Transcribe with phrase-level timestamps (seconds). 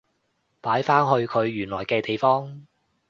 [0.61, 2.65] 擺返去佢原來嘅地方